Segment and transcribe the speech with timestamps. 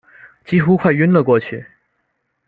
[0.45, 1.63] 几乎快晕了过去